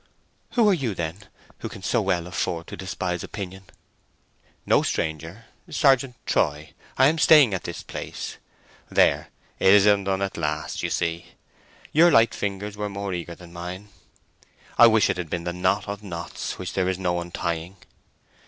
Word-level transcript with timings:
"Who 0.53 0.67
are 0.67 0.73
you, 0.73 0.95
then, 0.95 1.17
who 1.59 1.69
can 1.69 1.83
so 1.83 2.01
well 2.01 2.25
afford 2.25 2.65
to 2.65 2.75
despise 2.75 3.23
opinion?" 3.23 3.65
"No 4.65 4.81
stranger. 4.81 5.45
Sergeant 5.69 6.15
Troy. 6.25 6.73
I 6.97 7.05
am 7.05 7.19
staying 7.19 7.53
in 7.53 7.59
this 7.63 7.83
place.—There! 7.83 9.27
it 9.59 9.73
is 9.73 9.85
undone 9.85 10.23
at 10.23 10.37
last, 10.37 10.81
you 10.81 10.89
see. 10.89 11.33
Your 11.91 12.09
light 12.09 12.33
fingers 12.33 12.75
were 12.75 12.89
more 12.89 13.13
eager 13.13 13.35
than 13.35 13.53
mine. 13.53 13.89
I 14.75 14.87
wish 14.87 15.07
it 15.07 15.17
had 15.17 15.29
been 15.29 15.43
the 15.43 15.53
knot 15.53 15.87
of 15.87 16.01
knots, 16.01 16.57
which 16.57 16.73
there's 16.73 16.97
no 16.97 17.21
untying!" 17.21 17.75